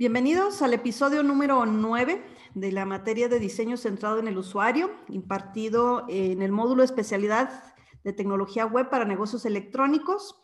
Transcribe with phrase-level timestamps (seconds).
[0.00, 2.24] Bienvenidos al episodio número 9
[2.54, 8.14] de la materia de diseño centrado en el usuario, impartido en el módulo especialidad de
[8.14, 10.40] tecnología web para negocios electrónicos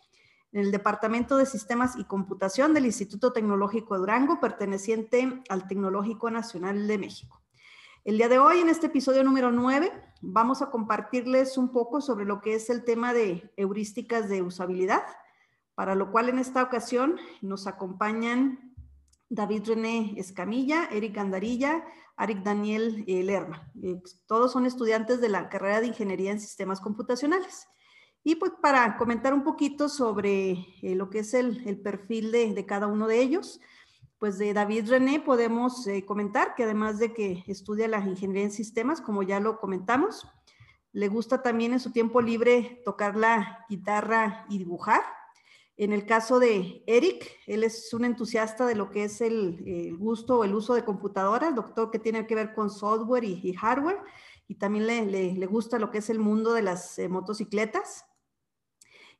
[0.52, 6.30] en el Departamento de Sistemas y Computación del Instituto Tecnológico de Durango, perteneciente al Tecnológico
[6.30, 7.40] Nacional de México.
[8.04, 12.26] El día de hoy, en este episodio número 9, vamos a compartirles un poco sobre
[12.26, 15.04] lo que es el tema de heurísticas de usabilidad,
[15.74, 18.65] para lo cual en esta ocasión nos acompañan
[19.28, 21.84] David René Escamilla, Eric Andarilla,
[22.16, 23.70] Arik Daniel eh, Lerma.
[23.82, 27.68] Eh, todos son estudiantes de la carrera de Ingeniería en Sistemas Computacionales.
[28.24, 32.86] Y pues para comentar un poquito sobre eh, lo que es el, perfil de, cada
[32.86, 33.60] uno de ellos,
[34.18, 39.00] pues de David René podemos comentar que además de que estudia la Ingeniería en Sistemas,
[39.00, 40.26] como ya lo comentamos,
[40.92, 45.02] le gusta también en su tiempo libre tocar la guitarra y dibujar.
[45.78, 50.38] En el caso de Eric, él es un entusiasta de lo que es el, gusto
[50.38, 53.98] o el uso de computadoras, doctor que tiene que ver con software y, hardware,
[54.48, 58.06] y también le, gusta lo que es el mundo de las eh, motocicletas.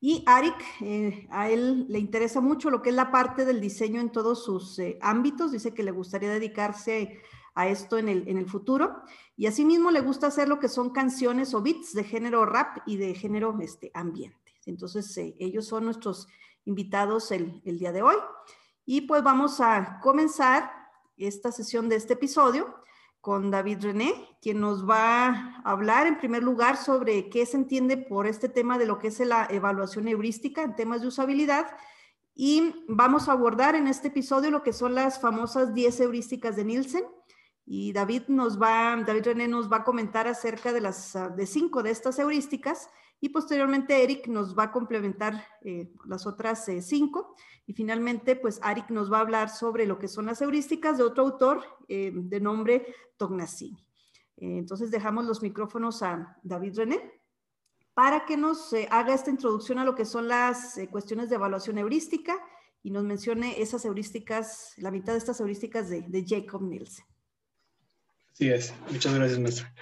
[0.01, 4.01] Y Arik, eh, a él le interesa mucho lo que es la parte del diseño
[4.01, 7.21] en todos sus eh, ámbitos, dice que le gustaría dedicarse
[7.55, 9.03] a esto en el, en el futuro.
[9.37, 12.97] Y asimismo le gusta hacer lo que son canciones o beats de género rap y
[12.97, 14.46] de género este, ambiente.
[14.67, 16.29] Entonces, ellos son nuestros
[16.67, 18.17] invitados el, día de hoy.
[18.85, 20.71] Y pues vamos a comenzar
[21.17, 22.75] esta sesión de este episodio
[23.21, 27.97] con David René, quien nos va a hablar en primer lugar sobre qué se entiende
[27.97, 31.67] por este tema de lo que es la evaluación heurística en temas de usabilidad.
[32.35, 36.65] Y vamos a abordar en este episodio lo que son las famosas 10 heurísticas de
[36.65, 37.05] Nielsen.
[37.65, 41.83] Y David nos va, David René nos va a comentar acerca de las de cinco
[41.83, 42.89] de estas heurísticas
[43.21, 47.35] y posteriormente Eric nos va a complementar eh, las otras eh, cinco.
[47.67, 51.05] Y finalmente, pues Eric nos va a hablar sobre lo que son las heurísticas de
[51.05, 53.83] otro autor eh, de nombre Tognasini.
[54.37, 57.01] entonces dejamos los micrófonos a David René
[57.95, 62.37] para que nos haga esta introducción a lo que son las cuestiones de evaluación heurística
[62.83, 67.07] y nos mencione esas heurísticas, la mitad de estas heurísticas de, de Jacob Nielsen.
[68.39, 69.73] Sí es, muchas gracias maestra.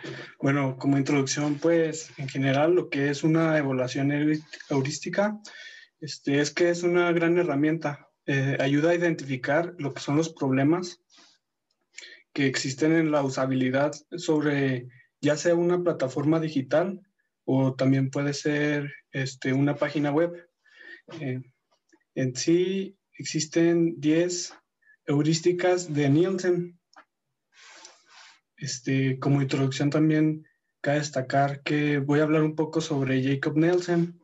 [0.41, 4.13] Bueno, como introducción, pues en general lo que es una evaluación
[4.71, 5.41] heurística
[6.01, 10.29] este, es que es una gran herramienta, eh, ayuda a identificar lo que son los
[10.29, 11.01] problemas
[12.33, 14.87] que existen en la usabilidad sobre
[15.21, 17.01] ya sea una plataforma digital
[17.45, 20.49] o también puede ser este, una página web.
[21.21, 21.43] Eh,
[22.15, 24.55] en sí existen 10
[25.07, 26.79] heurísticas de Nielsen
[28.65, 30.47] este, como introducción también
[30.81, 34.19] cabe destacar que voy a hablar un poco sobre Jacob Nelson.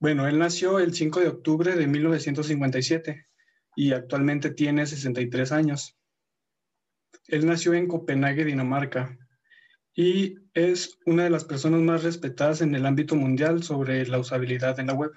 [0.00, 3.26] Bueno, él nació el 5 de octubre de 1957
[3.76, 5.96] y actualmente tiene 63 años.
[7.28, 9.16] Él nació en Copenhague, Dinamarca,
[9.94, 14.80] y es una de las personas más respetadas en el ámbito mundial sobre la usabilidad
[14.80, 15.12] en la web.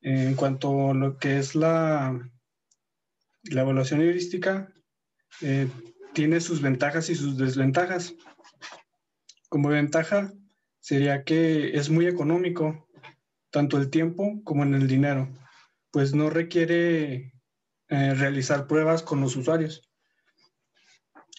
[0.00, 2.18] En cuanto a lo que es la,
[3.44, 4.72] la evaluación heurística,
[5.42, 5.68] eh,
[6.16, 8.14] tiene sus ventajas y sus desventajas.
[9.50, 10.32] Como ventaja
[10.80, 12.88] sería que es muy económico,
[13.50, 15.28] tanto el tiempo como en el dinero,
[15.90, 17.34] pues no requiere
[17.88, 19.82] eh, realizar pruebas con los usuarios.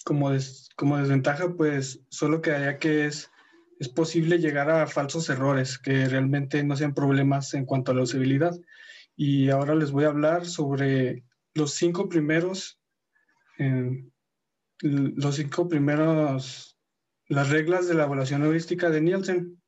[0.06, 0.30] Como,
[0.76, 3.32] como desventaja, pues solo quedaría que es,
[3.80, 8.04] es posible llegar a falsos errores que realmente no sean problemas en cuanto a la
[8.04, 8.54] usabilidad.
[9.16, 11.24] Y ahora les voy a hablar sobre
[11.56, 12.80] los cinco primeros
[13.58, 14.06] eh,
[14.82, 16.78] los cinco primeros,
[17.28, 19.62] las reglas de la evaluación heurística de Nielsen.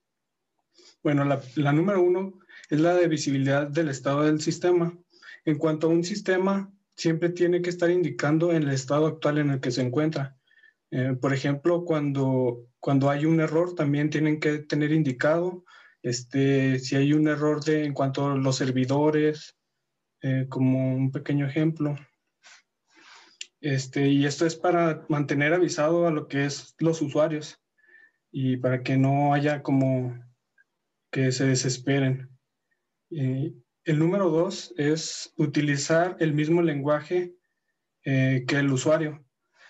[1.03, 2.39] Bueno, la, número uno
[2.69, 4.97] es la de visibilidad del estado del sistema.
[5.45, 9.59] En cuanto a un sistema, siempre tiene que estar indicando el estado actual en el
[9.59, 10.37] que se encuentra.
[10.91, 15.63] Eh, por ejemplo, cuando, cuando hay un error, también tienen que tener indicado
[16.01, 19.55] este, si hay un error de, en cuanto a los servidores,
[20.21, 21.95] eh, como un pequeño ejemplo.
[23.61, 27.61] Este, y esto es para mantener avisado a lo que es los usuarios
[28.31, 30.17] y para que no haya como
[31.11, 32.29] que se desesperen.
[33.09, 37.35] el número dos es utilizar el mismo lenguaje
[38.05, 39.25] eh, que el usuario.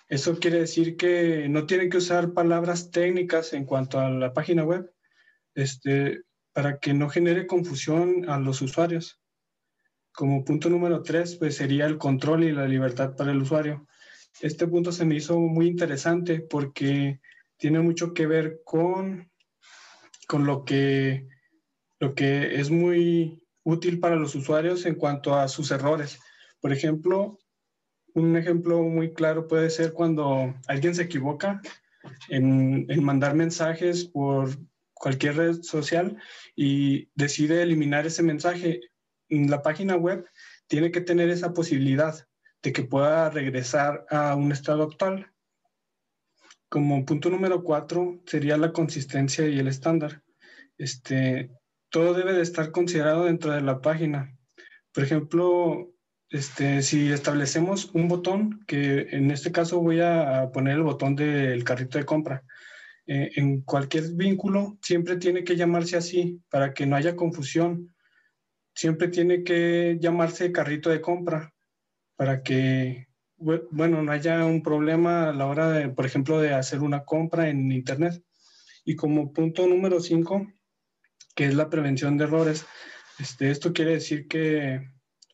[0.08, 4.64] Eso quiere decir que no tienen que usar palabras técnicas en cuanto a la página
[4.64, 4.92] web
[5.54, 6.22] este,
[6.52, 9.19] para que no genere confusión a los usuarios.
[10.12, 13.86] Como punto número tres, pues sería el control y la libertad para el usuario.
[14.40, 17.20] Este punto se me hizo muy interesante porque
[17.56, 19.30] tiene mucho que ver con,
[20.26, 21.26] con lo, que,
[21.98, 26.18] lo que es muy útil para los usuarios en cuanto a sus errores.
[26.60, 27.38] Por ejemplo,
[28.14, 31.60] un ejemplo muy claro puede ser cuando alguien se equivoca
[32.28, 34.50] en, en mandar mensajes por
[34.94, 36.16] cualquier red social
[36.56, 38.80] y decide eliminar ese mensaje.
[39.30, 40.26] La página web
[40.66, 42.14] tiene que tener esa posibilidad
[42.62, 45.32] de que pueda regresar a un estado actual.
[46.68, 50.22] Como punto número cuatro sería la consistencia y el estándar.
[50.76, 51.50] Este,
[51.90, 54.36] todo debe de estar considerado dentro de la página.
[54.92, 55.92] Por ejemplo,
[56.28, 61.64] este, si establecemos un botón, que en este caso voy a poner el botón del
[61.64, 62.44] carrito de compra,
[63.06, 67.92] eh, en cualquier vínculo siempre tiene que llamarse así para que no haya confusión.
[68.80, 71.52] Siempre tiene que llamarse carrito de compra
[72.16, 76.80] para que, bueno, no haya un problema a la hora de, por ejemplo, de hacer
[76.80, 78.24] una compra en Internet.
[78.86, 80.50] Y como punto número cinco,
[81.34, 82.64] que es la prevención de errores,
[83.18, 84.80] este, esto quiere decir que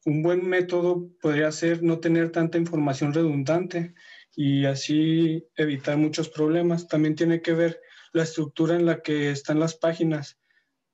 [0.04, 3.94] un buen método podría ser no tener tanta información redundante
[4.34, 6.88] y así evitar muchos problemas.
[6.88, 7.80] También tiene que ver
[8.12, 10.36] la estructura en la que están las páginas,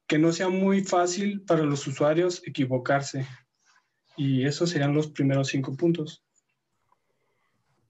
[0.07, 3.27] que no sea muy fácil para los usuarios equivocarse.
[4.17, 6.25] Y esos serían los primeros cinco puntos.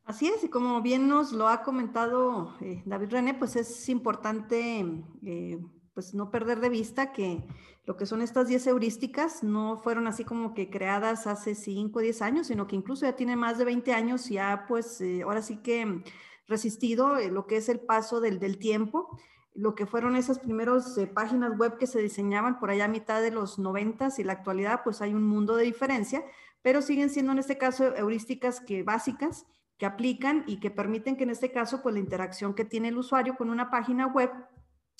[0.04, 4.84] Así es, y como bien nos lo ha comentado eh, David René, pues es importante
[5.24, 5.58] eh,
[5.94, 7.44] pues no perder de vista que
[7.84, 12.02] lo que son estas 10 heurísticas no fueron así como que creadas hace 5 o
[12.02, 15.22] 10 años, sino que incluso ya tienen más de 20 años y ya pues eh,
[15.22, 16.02] ahora sí que
[16.46, 19.18] resistido eh, lo que es el paso del, del, tiempo,
[19.54, 23.20] lo que fueron esas primeras eh, páginas web que se diseñaban por allá a mitad
[23.20, 26.24] de los 90 y la actualidad pues hay un mundo de diferencia,
[26.62, 29.46] pero siguen siendo en este caso heurísticas que básicas
[29.76, 32.98] que aplican y que permiten que en este caso pues la interacción que tiene el
[32.98, 34.30] usuario con una página web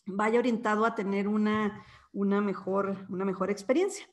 [0.07, 4.07] vaya orientado a tener una, una, mejor, una mejor experiencia.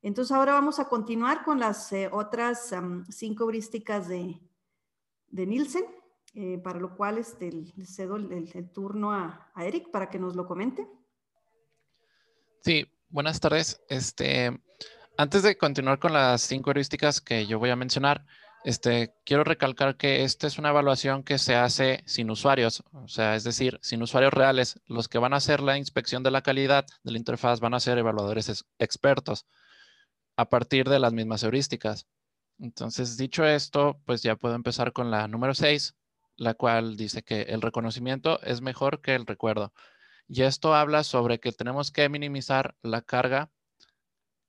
[0.00, 2.74] Entonces ahora vamos a continuar con las eh, otras
[3.10, 4.40] cinco heurísticas de,
[5.28, 5.84] de Nielsen,
[6.34, 10.34] eh, para lo cual este, le cedo el, turno a, a, Eric para que nos
[10.34, 10.88] lo comente.
[12.62, 13.82] Sí, buenas tardes.
[13.88, 14.60] Este,
[15.16, 18.24] antes de continuar con las cinco heurísticas que yo voy a mencionar,
[18.64, 23.34] este, quiero recalcar que esta es una evaluación que se hace sin usuarios, o sea,
[23.34, 24.80] es decir, sin usuarios reales.
[24.86, 27.80] Los que van a hacer la inspección de la calidad de la interfaz van a
[27.80, 29.46] ser evaluadores expertos
[30.36, 32.06] a partir de las mismas heurísticas.
[32.58, 35.96] Entonces, dicho esto, pues ya puedo empezar con la número 6,
[36.42, 39.72] la cual dice que el reconocimiento es mejor que el recuerdo.
[40.28, 43.50] Y esto habla sobre que tenemos que minimizar la carga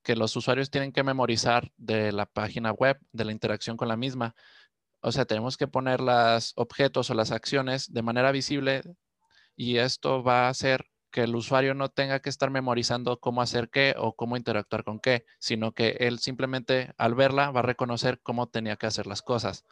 [0.04, 3.96] que los usuarios tienen que memorizar de la página web, de la interacción con la
[3.96, 4.36] misma.
[5.02, 8.84] O sea, tenemos que poner los objetos o las acciones de manera visible
[9.56, 13.70] y esto va a hacer que el usuario no tenga que estar memorizando cómo hacer
[13.70, 18.20] qué o cómo interactuar con qué, sino que él simplemente al verla va a reconocer
[18.22, 19.64] cómo tenía que hacer las cosas.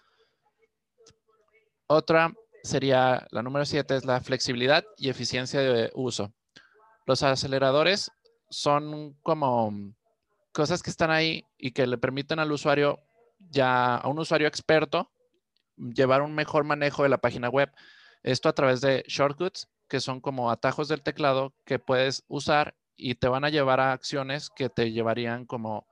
[1.93, 2.33] Otra
[2.63, 6.31] sería, la número siete, es la flexibilidad y eficiencia de uso.
[7.05, 8.09] Los aceleradores
[8.49, 9.73] son como
[10.53, 13.01] cosas que están ahí y que le permiten al usuario,
[13.39, 15.11] ya a un usuario experto,
[15.75, 17.69] llevar un mejor manejo de la página web.
[18.23, 23.15] Esto a través de shortcuts, que son como atajos del teclado que puedes usar y
[23.15, 25.85] te van a llevar a acciones que te llevarían como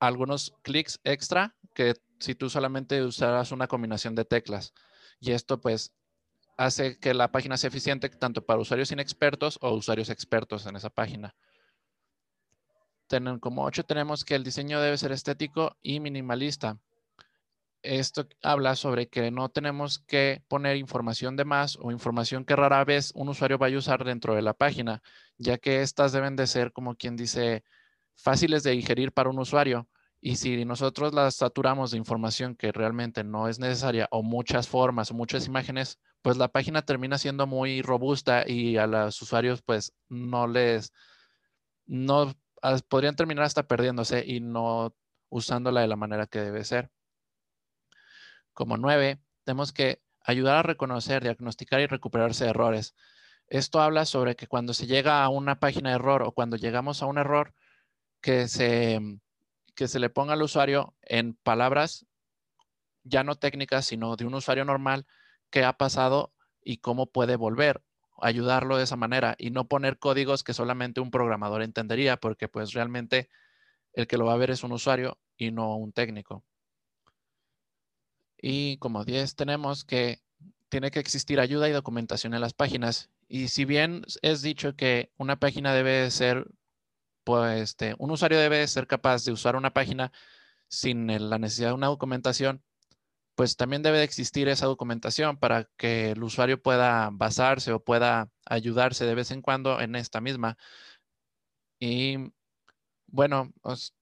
[0.00, 4.74] algunos clics extra que si tú solamente usaras una combinación de teclas.
[5.20, 5.92] Y esto pues
[6.56, 10.90] hace que la página sea eficiente tanto para usuarios inexpertos o usuarios expertos en esa
[10.90, 11.34] página
[13.40, 16.78] como ocho tenemos que el diseño debe ser estético y minimalista.
[17.82, 22.84] Esto habla sobre que no tenemos que poner información de más o información que rara
[22.84, 25.02] vez un usuario vaya a usar dentro de la página,
[25.38, 27.64] ya que estas deben de ser, como quien dice,
[28.14, 29.88] fáciles de digerir para un usuario.
[30.20, 35.10] Y si nosotros las saturamos de información que realmente no es necesaria o muchas formas
[35.10, 39.94] o muchas imágenes, pues la página termina siendo muy robusta y a los usuarios pues
[40.08, 40.92] no les,
[41.86, 42.34] no
[42.88, 44.94] podrían terminar hasta perdiéndose y no
[45.30, 46.90] usándola de la manera que debe ser.
[48.52, 52.94] Como nueve, tenemos que ayudar a reconocer, diagnosticar y recuperarse errores.
[53.46, 57.02] Esto habla sobre que cuando se llega a una página de error o cuando llegamos
[57.02, 57.54] a un error,
[58.20, 59.00] que se,
[59.74, 62.06] que se le ponga al usuario en palabras
[63.02, 65.06] ya no técnicas, sino de un usuario normal,
[65.50, 67.82] qué ha pasado y cómo puede volver
[68.20, 72.72] ayudarlo de esa manera y no poner códigos que solamente un programador entendería, porque pues
[72.72, 73.28] realmente
[73.92, 76.44] el que lo va a ver es un usuario y no un técnico.
[78.40, 80.20] Y como 10 tenemos que
[80.68, 83.10] tiene que existir ayuda y documentación en las páginas.
[83.28, 86.46] Y si bien es dicho que una página debe ser,
[87.46, 90.12] este, un usuario debe ser capaz de usar una página
[90.68, 92.62] sin la necesidad de una documentación,
[93.34, 98.30] pues también debe de existir esa documentación para que el usuario pueda basarse o pueda
[98.46, 100.58] ayudarse de vez en cuando en esta misma.
[101.80, 102.32] Y
[103.06, 103.52] bueno,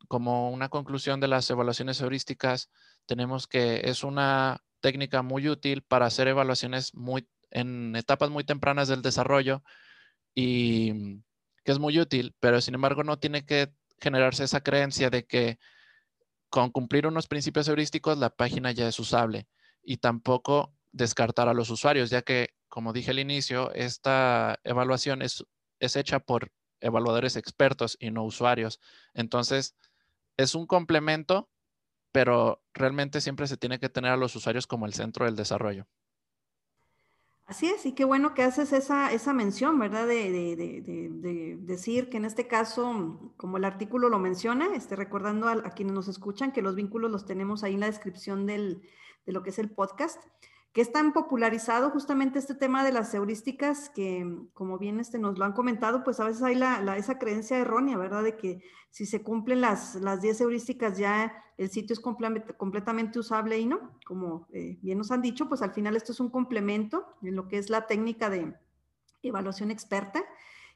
[0.08, 2.70] como una conclusión de las evaluaciones heurísticas,
[3.06, 8.88] tenemos que es una técnica muy útil para hacer evaluaciones muy, en etapas muy tempranas
[8.88, 9.62] del desarrollo
[10.34, 11.22] y
[11.68, 13.70] que es muy útil, pero sin embargo no tiene que
[14.00, 15.58] generarse esa creencia de que
[16.48, 19.48] con cumplir unos principios heurísticos la página ya es usable
[19.82, 25.44] y tampoco descartar a los usuarios, ya que, como dije al inicio, esta evaluación es,
[25.78, 28.80] es hecha por evaluadores expertos y no usuarios.
[29.12, 29.76] Entonces,
[30.38, 31.50] es un complemento,
[32.12, 35.86] pero realmente siempre se tiene que tener a los usuarios como el centro del desarrollo.
[37.48, 40.06] Así es, y qué bueno que haces esa, esa mención, ¿verdad?
[40.06, 45.52] De, de, decir que en este caso, como el artículo lo menciona, este, recordando a,
[45.52, 48.82] a, quienes nos escuchan que los vínculos los tenemos ahí en la descripción del,
[49.24, 50.22] de lo que es el podcast
[50.72, 55.38] que es tan popularizado justamente este tema de las heurísticas que, como bien este, nos
[55.38, 58.22] lo han comentado, pues a veces hay la, esa creencia errónea, ¿verdad?
[58.22, 63.58] De que si se cumplen las, las 10 heurísticas ya el sitio es completamente usable
[63.58, 67.16] y no, como eh, bien nos han dicho, pues al final esto es un complemento
[67.22, 68.54] en lo que es la técnica de
[69.22, 70.24] evaluación experta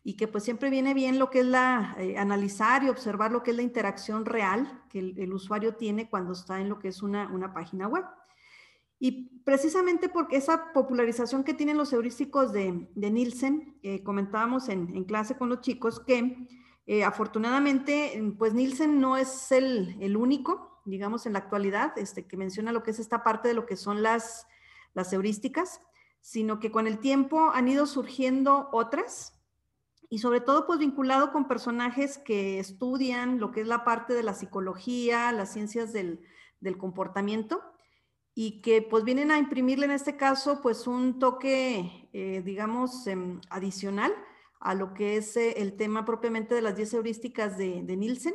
[0.04, 3.42] y que pues siempre viene bien lo que es la eh, analizar y observar lo
[3.42, 7.02] que es la interacción real que el, usuario tiene cuando está en lo que es
[7.02, 8.04] una, una página web.
[9.04, 15.36] Y precisamente porque esa popularización que tienen los heurísticos de, Nielsen, eh, comentábamos en, clase
[15.36, 16.46] con los chicos que
[16.86, 22.70] eh, afortunadamente, pues Nielsen no es el, único, digamos, en la actualidad, este, que menciona
[22.70, 24.46] lo que es esta parte de lo que son las,
[24.94, 25.80] las heurísticas,
[26.20, 29.36] sino que con el tiempo han ido surgiendo otras
[30.10, 34.22] y sobre todo pues vinculado con personajes que estudian lo que es la parte de
[34.22, 36.20] la psicología, las ciencias del,
[36.60, 37.71] del comportamiento
[38.34, 43.40] y que pues vienen a imprimirle en este caso pues un toque, eh, digamos, em,
[43.50, 44.12] adicional
[44.60, 48.34] a lo que es eh, el tema propiamente de las 10 heurísticas de, Nielsen.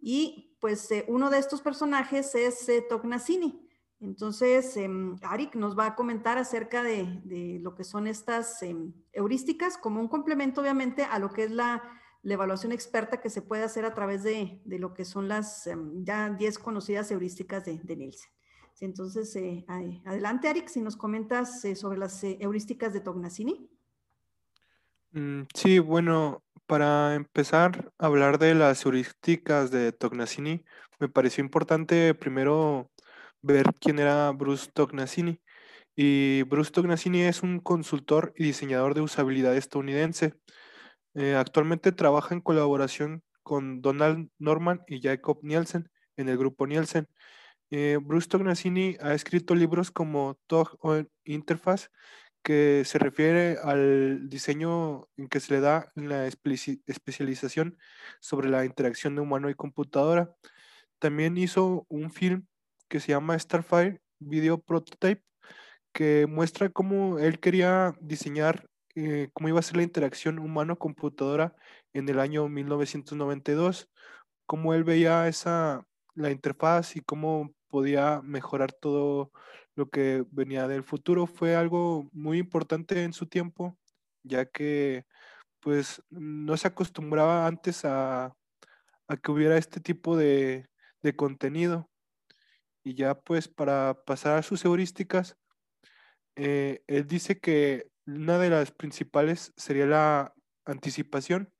[0.00, 3.68] Y pues eh, uno de estos personajes es Tognacini.
[4.00, 9.78] Entonces, em, Arik nos va a comentar acerca de, lo que son estas em, heurísticas
[9.78, 11.82] como un complemento obviamente a lo que es la,
[12.24, 15.68] evaluación experta que se puede hacer a través de, lo que son las
[16.04, 18.30] ya 10 conocidas heurísticas de, de Nielsen.
[18.82, 19.64] Entonces, eh,
[20.04, 23.70] adelante, Arik, si nos comentas eh, sobre las eh, heurísticas de Tognacini.
[25.12, 30.64] Mm, sí, bueno, para empezar a hablar de las heurísticas de Tognacini,
[30.98, 32.90] me pareció importante primero
[33.40, 35.40] ver quién era Bruce Tognacini.
[35.94, 40.34] Y Bruce Tognacini es un consultor y diseñador de usabilidad estadounidense.
[41.36, 47.06] actualmente trabaja en colaboración con Donald Norman y Jacob Nielsen en el grupo Nielsen
[47.74, 51.88] eh, Bruce Tognacini ha escrito libros como Tog o Interface,
[52.42, 57.78] que se refiere al diseño en que se le da la especialización
[58.20, 60.34] sobre la interacción de humano y computadora.
[60.98, 62.46] También hizo un film
[62.88, 65.22] que se llama Starfire Video Prototype,
[65.94, 71.54] que muestra cómo él quería diseñar eh, cómo iba a ser la interacción humano-computadora
[71.94, 73.88] en el año 1992,
[74.44, 79.32] cómo él veía esa, la interfaz y cómo podía mejorar todo
[79.76, 81.26] lo que venía del futuro.
[81.26, 83.78] Fue algo muy importante en su tiempo,
[84.22, 85.06] ya que
[85.60, 88.36] pues no se acostumbraba antes a,
[89.22, 90.68] que hubiera este tipo de,
[91.16, 91.88] contenido.
[92.84, 95.36] Y ya pues para pasar a sus heurísticas,
[96.36, 100.34] eh, él dice que una de las principales sería la
[100.66, 101.50] anticipación.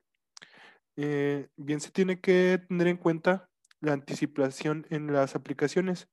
[0.95, 3.49] Eh, bien se tiene que tener en cuenta
[3.83, 6.07] la anticipación en las aplicaciones.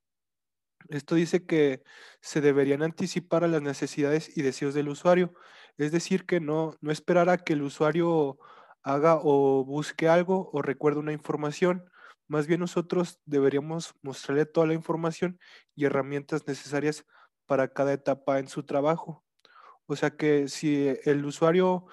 [0.89, 1.83] Esto dice que
[2.21, 5.35] se deberían anticipar a las necesidades y deseos del usuario,
[5.79, 8.39] es decir, que no, no esperar a que el usuario
[8.83, 11.85] haga o busque algo o recuerde una información.
[12.29, 15.39] Más bien nosotros deberíamos mostrarle toda la información
[15.77, 17.05] y herramientas necesarias
[17.47, 19.25] para cada etapa en su trabajo.
[19.87, 21.87] O sea que si el usuario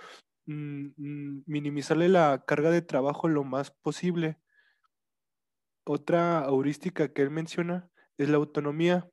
[0.46, 4.39] mm, mm, minimizarle la carga de trabajo lo más posible,
[5.88, 9.10] otra heurística que él menciona es la autonomía.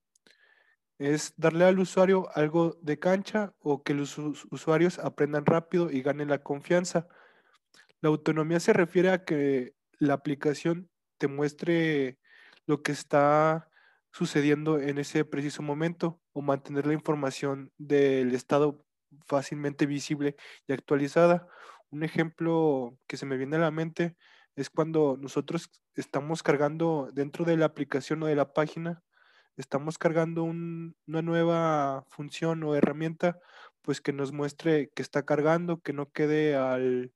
[0.98, 6.28] Es darle al usuario algo de cancha o que los usuarios aprendan rápido y ganen
[6.28, 7.08] la confianza.
[8.00, 12.18] La autonomía se refiere a que la aplicación te muestre
[12.66, 13.68] lo que está
[14.12, 18.84] sucediendo en ese preciso momento o mantener la información del estado
[19.26, 20.36] fácilmente visible
[20.68, 21.48] y actualizada.
[21.90, 24.16] Un ejemplo que se me viene a la mente
[24.56, 29.02] es cuando nosotros estamos cargando dentro de la aplicación o de la página
[29.56, 33.38] estamos cargando una nueva función o herramienta,
[33.82, 37.12] pues que nos muestre que está cargando, que no quede al,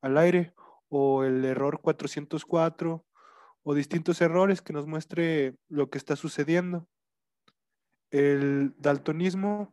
[0.00, 0.54] al aire,
[0.88, 3.04] o el error 404,
[3.62, 6.88] o distintos errores que nos muestre lo que está sucediendo.
[8.10, 9.72] El daltonismo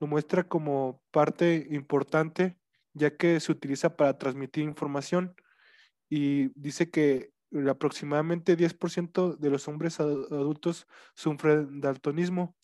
[0.00, 2.58] lo muestra como parte importante
[2.94, 5.34] ya que se utiliza para transmitir información
[6.14, 7.32] y dice que
[7.70, 12.54] aproximadamente 10% de los hombres adultos sufren daltonismo.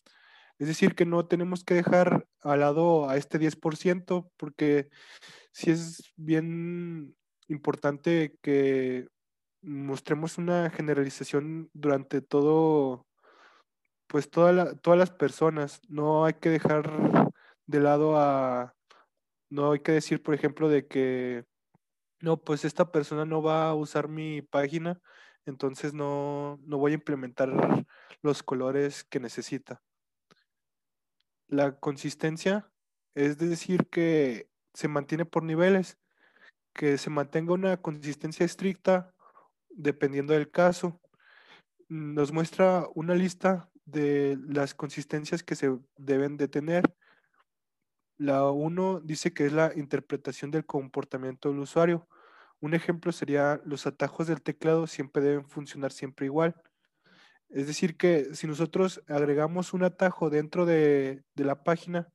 [0.59, 4.89] Es decir, que no tenemos que dejar al lado a este 10% porque
[5.51, 7.15] sí es bien
[7.47, 9.07] importante que
[9.63, 13.07] mostremos una generalización durante todo,
[14.05, 15.81] pues toda todas las personas.
[15.89, 17.31] No hay que dejar
[17.65, 18.75] de lado a,
[19.49, 21.45] no hay que decir, por ejemplo, de que,
[22.21, 25.01] no, pues esta persona no va a usar mi página,
[25.45, 27.85] entonces no, no voy a implementar
[28.21, 29.81] los colores que necesita.
[31.47, 32.69] La consistencia
[33.15, 35.97] es decir que se mantiene por niveles,
[36.73, 39.13] que se mantenga una consistencia estricta
[39.69, 41.01] dependiendo del caso.
[41.87, 46.83] Nos muestra una lista de las consistencias que se deben de tener
[48.19, 52.07] la 1 dice que es la interpretación del comportamiento del usuario.
[52.59, 56.55] Un ejemplo sería los atajos del teclado siempre deben funcionar siempre igual.
[57.49, 62.09] Es decir, que si nosotros agregamos un atajo dentro de, la página,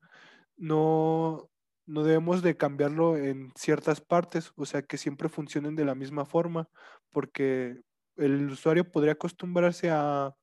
[0.56, 1.50] no,
[1.86, 6.26] no debemos de cambiarlo en ciertas partes, o sea, que siempre funcionen de la misma
[6.26, 6.68] forma,
[7.10, 7.80] porque
[8.16, 10.34] el usuario podría acostumbrarse a,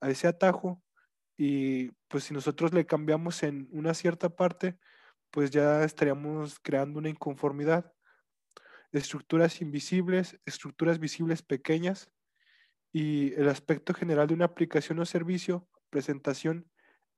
[0.00, 0.82] a ese atajo
[1.36, 4.78] y pues si nosotros le cambiamos en una cierta parte,
[5.30, 7.92] pues ya estaríamos creando una inconformidad.
[8.92, 12.10] Estructuras invisibles, estructuras visibles pequeñas
[12.92, 16.70] y el aspecto general de una aplicación o servicio, presentación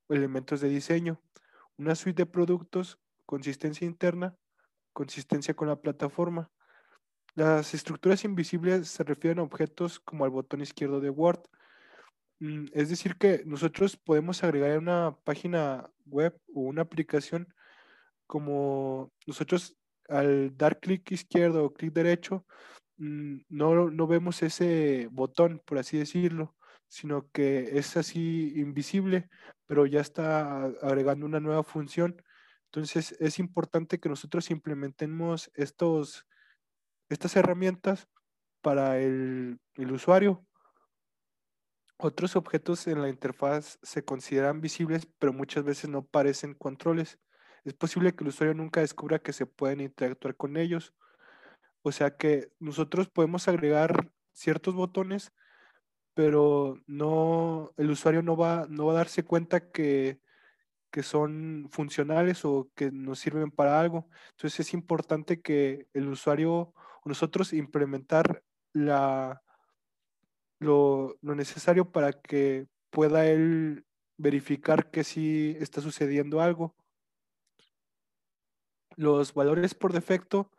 [0.08, 1.22] elementos de diseño.
[1.76, 4.36] Una suite de productos, consistencia interna,
[4.92, 6.50] consistencia con la plataforma.
[7.34, 11.42] Las estructuras invisibles se refieren a objetos como al botón izquierdo de Word,
[12.40, 17.52] es decir, que nosotros podemos agregar una página web o una aplicación
[18.26, 19.76] como nosotros
[20.08, 22.46] al dar clic izquierdo o clic derecho,
[22.98, 26.56] mm, no, no vemos ese botón, por así decirlo,
[26.88, 29.28] sino que es así invisible,
[29.66, 32.22] pero ya está agregando una nueva función.
[32.66, 36.26] Entonces es importante que nosotros implementemos estos,
[37.08, 38.08] estas herramientas
[38.62, 40.46] para el, el usuario
[41.98, 47.18] otros objetos en la interfaz se consideran visibles, pero muchas veces no parecen controles.
[47.64, 50.94] Es posible que el usuario nunca descubra que se pueden interactuar con ellos.
[51.82, 55.32] O sea que nosotros podemos agregar ciertos botones,
[56.14, 60.20] pero no, el usuario no va, no va a darse cuenta que,
[60.90, 64.08] que son funcionales o que nos sirven para algo.
[64.30, 66.72] Entonces es importante que el usuario
[67.04, 69.42] nosotros implementar la,
[70.60, 73.84] lo, necesario para que pueda él
[74.16, 76.74] verificar que sí está sucediendo algo.
[78.96, 80.50] Los valores por defecto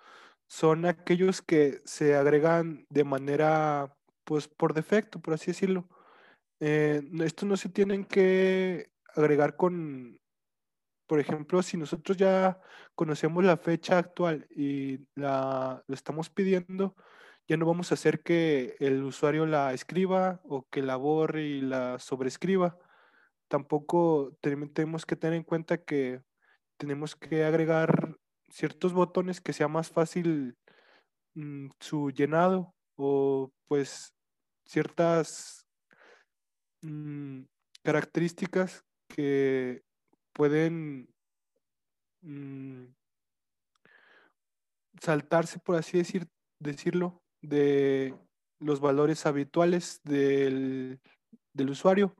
[0.48, 5.90] son aquellos que se agregan de manera, pues por defecto, por así decirlo.
[6.62, 10.20] Eh, estos no se tienen que agregar con,
[11.08, 12.62] por ejemplo, si nosotros ya
[12.96, 16.96] conocemos la fecha actual y la, lo estamos pidiendo,
[17.50, 21.62] ya no vamos a hacer que el usuario la escriba o que la borre y
[21.62, 22.78] la sobrescriba.
[23.48, 26.22] Tampoco tenemos que tener en cuenta que
[26.78, 28.18] tenemos que agregar
[28.52, 30.58] ciertos botones que sea más fácil
[31.34, 34.14] mm, su llenado o pues
[34.66, 35.66] ciertas
[36.84, 37.46] mm,
[37.84, 39.82] características que
[40.34, 41.10] pueden
[42.22, 42.86] mm,
[45.02, 46.28] saltarse, por así decir,
[46.60, 48.16] decirlo, de
[48.60, 51.00] los valores habituales del,
[51.58, 52.16] usuario.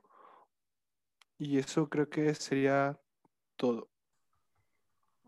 [1.38, 3.00] Y eso creo que sería
[3.56, 3.88] todo.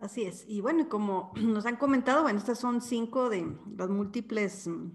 [0.00, 0.44] Así es.
[0.46, 4.90] Y bueno, como nos han comentado, bueno, estas son cinco de las múltiples mm,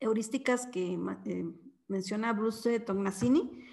[0.00, 1.44] heurísticas que eh,
[1.88, 3.64] menciona Bruce Tognasini,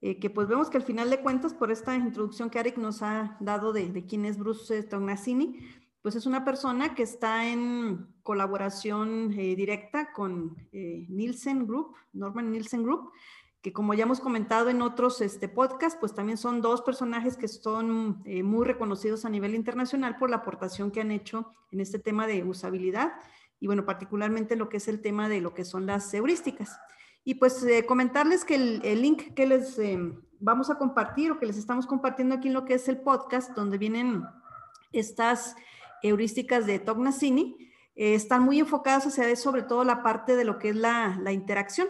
[0.00, 3.02] eh, que pues vemos que al final de cuentas, por esta introducción que Arik nos
[3.02, 5.60] ha dado de, de quién es Bruce Tognasini,
[6.02, 12.50] pues es una persona que está en colaboración eh, directa con eh, Nielsen Group, Norman
[12.50, 13.12] Nielsen Group,
[13.60, 17.48] que como ya hemos comentado en otros este, podcasts, pues también son dos personajes que
[17.48, 21.98] son eh, muy reconocidos a nivel internacional por la aportación que han hecho en este
[21.98, 23.12] tema de usabilidad
[23.60, 26.78] y bueno, particularmente lo que es el tema de lo que son las heurísticas.
[27.24, 29.80] Y pues comentarles que el, el, link que les
[30.40, 33.52] vamos a compartir o que les estamos compartiendo aquí en lo que es el podcast,
[33.52, 34.24] donde vienen
[34.92, 35.56] estas
[36.02, 40.70] heurísticas de Tognacini, eh, están muy enfocadas hacia sobre todo la parte de lo que
[40.70, 41.88] es la, interacción.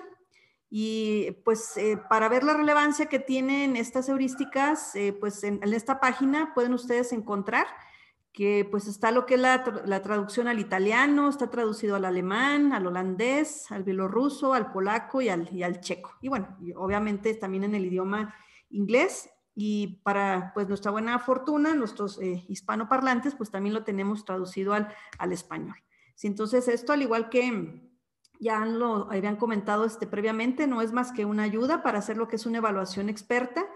[0.70, 6.52] Y pues eh, para ver la relevancia que tienen estas heurísticas, pues en, esta página
[6.54, 7.66] pueden ustedes encontrar
[8.34, 9.62] que pues está lo que es la,
[10.02, 15.48] traducción al italiano, está traducido al alemán, al holandés, al bielorruso, al polaco y al,
[15.52, 16.16] y al checo.
[16.20, 18.34] Y bueno, obviamente también en el idioma
[18.70, 24.74] inglés y para pues nuestra buena fortuna, nuestros eh, hispanoparlantes pues también lo tenemos traducido
[24.74, 25.76] al, al español.
[26.14, 27.82] Sí, entonces esto al igual que
[28.40, 32.28] ya lo habían comentado este, previamente, no es más que una ayuda para hacer lo
[32.28, 33.66] que es una evaluación experta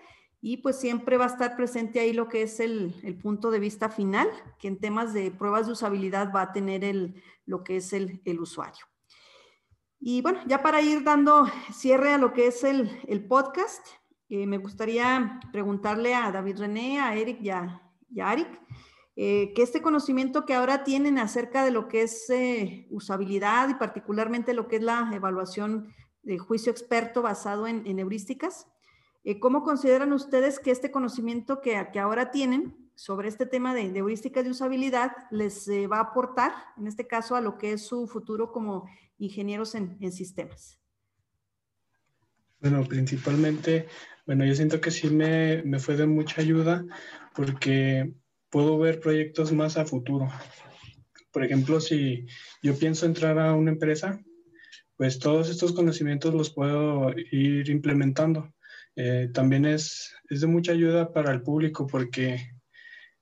[0.41, 3.89] y pues siempre va a estar presente ahí lo que es el, punto de vista
[3.89, 7.93] final, que en temas de pruebas de usabilidad va a tener el, lo que es
[7.93, 8.87] el, usuario.
[9.99, 13.85] Y bueno, ya para ir dando cierre a lo que es el, podcast,
[14.29, 17.83] eh, me gustaría preguntarle a David René, a Eric y a,
[18.23, 18.49] Arik,
[19.21, 23.75] eh, que este conocimiento que ahora tienen acerca de lo que es eh, usabilidad y
[23.75, 28.67] particularmente lo que es la evaluación de juicio experto basado en, en heurísticas,
[29.29, 34.43] eh, ¿Cómo consideran ustedes que este conocimiento que, ahora tienen sobre este tema de, heurísticas
[34.43, 38.07] de usabilidad les eh, va a aportar, en este caso, a lo que es su
[38.07, 40.79] futuro como ingenieros en, sistemas?
[42.61, 43.89] Bueno, principalmente,
[44.27, 46.85] bueno, yo siento que sí me, me, fue de mucha ayuda
[47.35, 48.15] porque
[48.51, 50.29] puedo ver proyectos más a futuro.
[51.33, 52.27] Por ejemplo, si
[52.63, 54.21] yo pienso entrar a una empresa,
[54.97, 58.53] pues todos estos conocimientos los puedo ir implementando.
[58.97, 62.51] Eh, también es, es, de mucha ayuda para el público porque,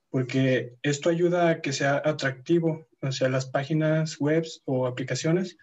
[0.08, 5.58] porque esto ayuda a que sea atractivo, o sea, las páginas web o aplicaciones,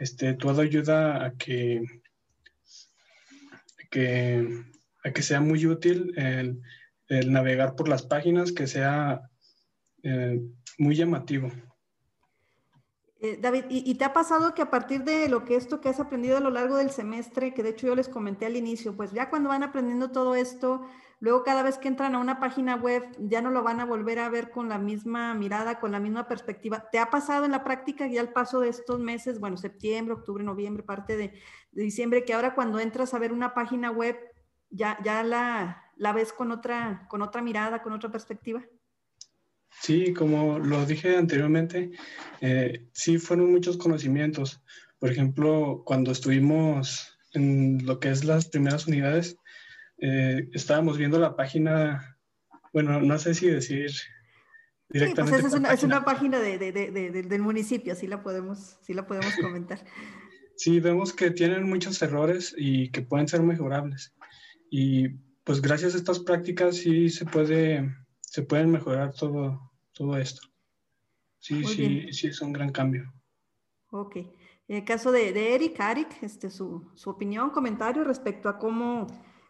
[0.00, 1.82] este, todo ayuda a que,
[3.92, 4.64] que,
[5.04, 6.60] a que sea muy útil el,
[7.22, 9.30] navegar por las páginas, que sea
[10.02, 10.40] eh,
[10.78, 11.50] muy llamativo.
[13.24, 15.98] Eh, David, ¿y, te ha pasado que a partir de lo que esto que has
[15.98, 19.12] aprendido a lo largo del semestre, que de hecho yo les comenté al inicio, pues
[19.12, 20.82] ya cuando van aprendiendo todo esto,
[21.20, 24.18] luego cada vez que entran a una página web ya no lo van a volver
[24.18, 26.90] a ver con la misma mirada, con la misma perspectiva.
[26.92, 30.44] ¿Te ha pasado en la práctica ya al paso de estos meses, bueno, septiembre, octubre,
[30.44, 31.32] noviembre, parte de,
[31.72, 34.18] diciembre, que ahora cuando entras a ver una página web
[34.68, 38.62] ya, ya la, la ves con otra, con otra mirada, con otra perspectiva?
[39.80, 41.90] Sí, como lo dije anteriormente,
[42.40, 44.62] eh, sí fueron muchos conocimientos.
[44.98, 49.36] Por ejemplo, cuando estuvimos en lo que es las primeras unidades,
[49.98, 52.18] eh, estábamos viendo la página,
[52.72, 53.90] bueno, no sé si decir
[54.88, 55.36] directamente.
[55.38, 59.84] Sí, pues es, una, página, del municipio, así la podemos, sí la podemos comentar.
[60.56, 64.14] sí, vemos que tienen muchos errores y que pueden ser mejorables.
[64.70, 65.08] Y
[65.44, 70.40] pues gracias a estas prácticas sí se puede, se pueden mejorar todo, todo esto.
[71.38, 73.12] Sí, sí, sí, es un gran cambio.
[73.90, 74.16] Ok.
[74.66, 79.06] En el caso de, de Eric, Arik, este, su, su, opinión, comentario respecto a cómo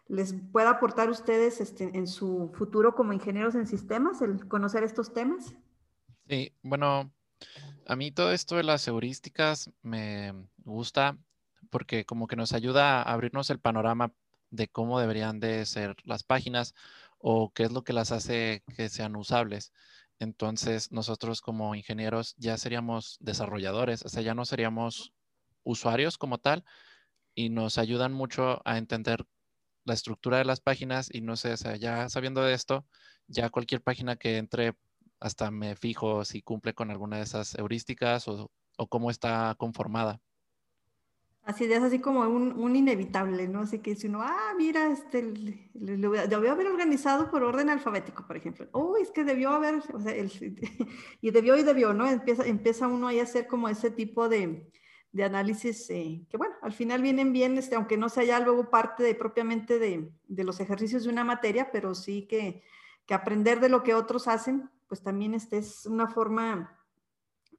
[0.09, 4.83] les pueda aportar a ustedes este, en su futuro como ingenieros en sistemas el conocer
[4.83, 5.55] estos temas.
[6.27, 7.11] Sí, bueno,
[7.87, 11.17] a mí todo esto de las heurísticas me gusta
[11.69, 14.11] porque como que nos ayuda a abrirnos el panorama
[14.55, 16.73] de cómo deberían de ser las páginas
[17.19, 19.71] o qué es lo que las hace que sean usables
[20.19, 25.13] entonces nosotros como ingenieros ya seríamos desarrolladores, o sea, ya no seríamos
[25.63, 26.63] usuarios como tal
[27.35, 29.25] y nos ayudan mucho a entender
[29.85, 32.85] la estructura de las páginas y no sé, o sea, ya sabiendo de esto,
[33.27, 34.75] ya cualquier página que entre,
[35.19, 40.21] hasta me fijo si cumple con alguna de esas heurísticas o, o cómo está conformada.
[41.45, 43.61] Así es así como un, inevitable, ¿no?
[43.61, 45.21] Así que si uno, ah, mira, este,
[45.75, 48.67] debió haber organizado por orden alfabético, por ejemplo.
[48.71, 50.15] Oh, es que debió haber, o sea,
[51.21, 52.09] y debió y debió, ¿no?
[52.09, 54.71] Empieza, empieza uno ahí a hacer como ese tipo de,
[55.11, 58.71] de análisis eh, que, bueno, al final vienen bien, este, aunque no sea ya luego
[58.71, 62.63] parte de, propiamente de, de, los ejercicios de una materia, pero sí que,
[63.05, 66.75] que aprender de lo que otros hacen, pues también este es una forma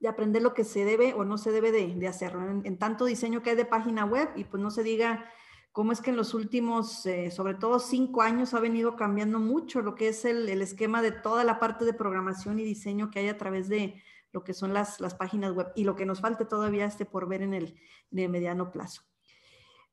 [0.06, 2.32] de aprender lo que se debe o no se debe de, de hacer.
[2.62, 5.28] En, tanto diseño que hay de página web y pues no se diga
[5.72, 9.82] cómo es que en los últimos, eh, sobre todo cinco años, ha venido cambiando mucho
[9.82, 13.18] lo que es el, el, esquema de toda la parte de programación y diseño que
[13.18, 16.20] hay a través de lo que son las, las páginas web y lo que nos
[16.20, 17.74] falte todavía este por ver en el,
[18.12, 19.02] en el mediano plazo.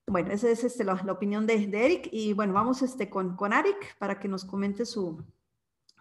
[0.06, 3.36] Bueno, esa es este, la, la, opinión de, de, Eric y bueno, vamos este, con,
[3.36, 5.23] con Arik para que nos comente su,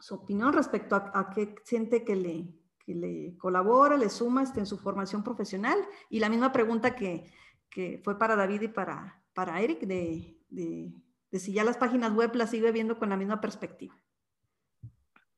[0.01, 2.62] su opinión respecto a, a qué siente que le,
[2.95, 5.79] le colabora, le suma este, en su formación profesional.
[6.11, 7.31] Y la misma pregunta que,
[7.71, 10.93] que fue para David y para, para Eric, de, de
[11.33, 13.97] de si ya las páginas web las sigue viendo con la misma perspectiva.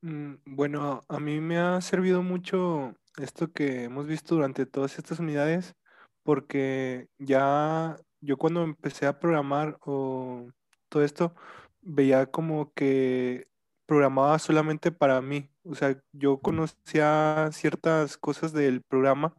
[0.02, 5.20] Mm, bueno, a mí me ha servido mucho esto que hemos visto durante todas estas
[5.20, 5.76] unidades,
[6.24, 10.48] porque ya yo cuando empecé a programar o
[10.88, 11.34] todo esto,
[11.80, 13.46] veía como que
[13.86, 15.48] programaba solamente para mí.
[15.64, 19.34] O sea, yo conocía ciertas cosas del programa,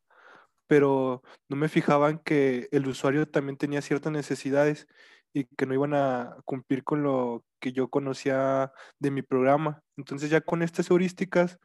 [0.67, 4.87] pero no me fijaba en que el usuario también tenía ciertas necesidades
[5.33, 9.81] y que no iban a cumplir con lo que yo conocía de mi programa.
[9.97, 11.59] Entonces ya con estas heurísticas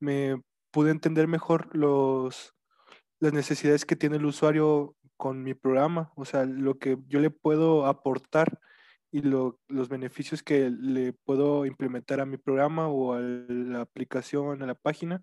[0.00, 2.54] me pude entender mejor los,
[3.20, 7.30] las necesidades que tiene el usuario con mi programa, o sea, lo que yo le
[7.30, 8.58] puedo aportar
[9.12, 14.66] y los beneficios que le puedo implementar a mi programa o a la aplicación, a
[14.66, 15.22] la página.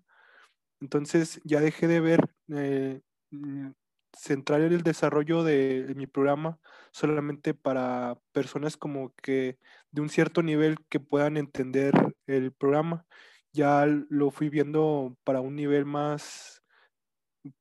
[0.80, 3.00] Entonces ya dejé de ver eh,
[3.30, 3.70] mm,
[4.16, 6.60] centrar el desarrollo de, mi programa
[6.92, 9.58] solamente para personas como que
[9.90, 11.92] de un cierto nivel que puedan entender
[12.26, 13.06] el programa.
[13.52, 16.62] Ya lo fui viendo para un nivel más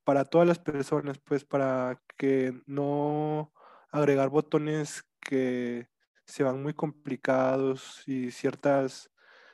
[0.04, 3.54] para todas las personas, pues para que no
[3.92, 5.88] agregar botones que
[6.30, 9.12] se van muy complicados y ciertas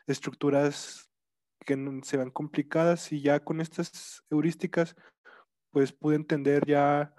[0.07, 1.09] estructuras
[1.65, 4.95] que se van complicadas y ya con estas heurísticas
[5.71, 7.13] pues pude entender ya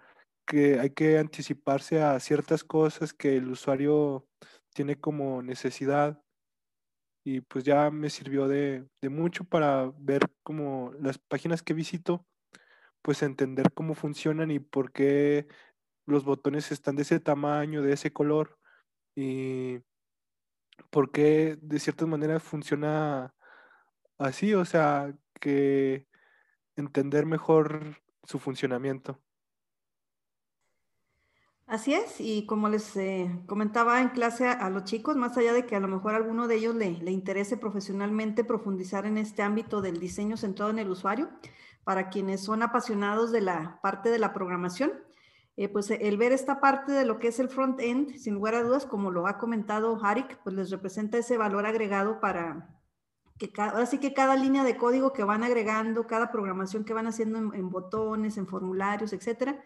[0.46, 4.26] que hay que anticiparse a ciertas cosas que el usuario
[4.74, 6.22] tiene como necesidad
[7.24, 12.26] y pues ya me sirvió de, de mucho para ver como las páginas que visito
[13.02, 15.48] pues entender cómo funcionan y por qué
[16.06, 18.58] los botones están de ese tamaño, de ese color
[19.16, 19.80] y
[20.90, 23.34] por qué de ciertas maneras funciona
[24.18, 26.06] así, o sea, que
[26.76, 29.18] entender mejor su funcionamiento.
[31.66, 35.66] Así es, y como les eh, comentaba en clase a, los chicos, más allá de
[35.66, 39.42] que a lo mejor a alguno de ellos le, le, interese profesionalmente profundizar en este
[39.42, 41.28] ámbito del diseño centrado en el usuario,
[41.82, 44.92] para quienes son apasionados de la parte de la programación,
[45.56, 48.62] eh, pues el ver esta parte de lo que es el front-end, sin lugar a
[48.62, 52.76] dudas, como lo ha comentado Harik, pues les representa ese valor agregado para,
[53.38, 56.92] que cada, ahora sí que cada línea de código que van agregando, cada programación que
[56.92, 59.62] van haciendo en, botones, en formularios, etcétera,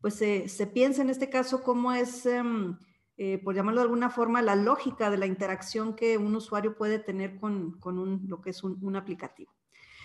[0.00, 2.78] pues se piensa en este caso cómo es, em,
[3.16, 6.98] eh, por llamarlo de alguna forma, la lógica de la interacción que un usuario puede
[6.98, 9.52] tener con, con un, lo que es un, aplicativo.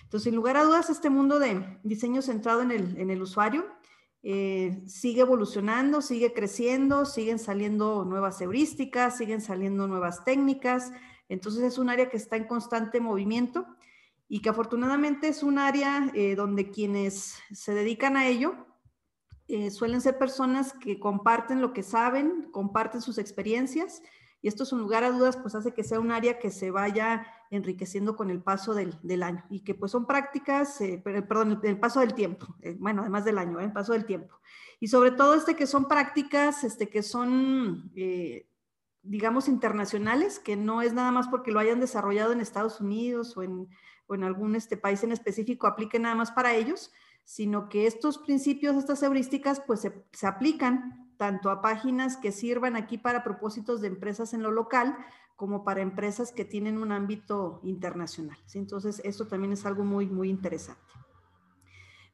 [0.04, 3.66] Entonces, sin lugar a dudas, este mundo de diseño centrado en el, en el usuario
[4.28, 10.92] eh, sigue evolucionando, sigue creciendo, siguen saliendo nuevas heurísticas, siguen saliendo nuevas técnicas,
[11.30, 13.68] entonces es un área que está en constante movimiento
[14.28, 18.56] y que afortunadamente es un área eh, donde quienes se dedican a ello
[19.48, 24.02] eh, suelen ser personas que comparten lo que saben, comparten sus experiencias
[24.46, 26.70] y esto es un lugar a dudas, pues hace que sea un área que se
[26.70, 31.80] vaya enriqueciendo con el paso del, año y que pues son prácticas, eh, perdón, el,
[31.80, 32.46] paso del tiempo,
[32.78, 34.40] bueno, además del año, el paso del tiempo.
[34.80, 37.92] Y sobre todo este que son prácticas, este que son
[39.02, 43.42] digamos, internacionales, que no es nada más porque lo hayan desarrollado en Estados Unidos o
[43.42, 43.68] en,
[44.06, 46.92] o en algún este, país en específico, aplique nada más para ellos,
[47.24, 52.76] sino que estos principios, estas heurísticas, pues se, se aplican tanto a páginas que sirvan
[52.76, 54.98] aquí para propósitos de empresas en lo local,
[55.36, 58.38] como para empresas que tienen un ámbito internacional.
[58.54, 60.82] Entonces, esto también es algo muy, muy interesante.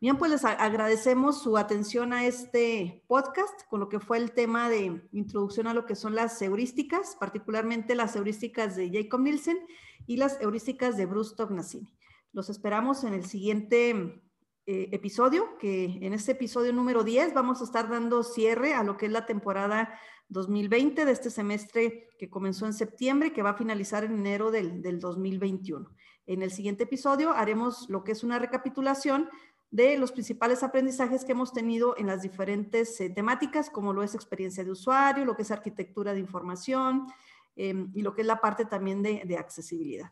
[0.01, 4.67] Bien, pues les agradecemos su atención a este podcast con lo que fue el tema
[4.67, 9.59] de introducción a lo que son las heurísticas, particularmente las heurísticas de Jacob Nielsen
[10.07, 11.95] y las heurísticas de Bruce Tognasini.
[12.33, 14.23] Los esperamos en el siguiente
[14.71, 18.95] eh, episodio, que en este episodio número 10 vamos a estar dando cierre a lo
[18.95, 19.93] que es la temporada
[20.29, 24.49] 2020 de este semestre que comenzó en septiembre y que va a finalizar en enero
[24.49, 25.89] del, del 2021.
[26.25, 29.27] En el siguiente episodio haremos lo que es una recapitulación
[29.71, 34.15] de los principales aprendizajes que hemos tenido en las diferentes eh, temáticas, como lo es
[34.15, 37.07] experiencia de usuario, lo que es arquitectura de información
[37.55, 40.11] em, y lo que es la parte también de, accesibilidad.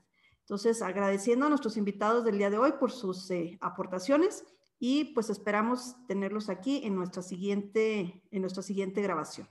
[0.50, 4.44] Entonces, agradeciendo a nuestros invitados del día de hoy por sus eh, aportaciones
[4.80, 9.48] y pues esperamos tenerlos aquí en nuestra siguiente, en nuestra siguiente grabación.